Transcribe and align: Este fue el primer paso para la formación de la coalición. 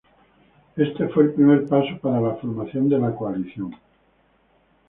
Este 0.77 1.09
fue 1.09 1.25
el 1.25 1.33
primer 1.35 1.67
paso 1.67 1.95
para 2.01 2.19
la 2.19 2.33
formación 2.33 2.89
de 2.89 2.97
la 2.97 3.13
coalición. 3.15 3.75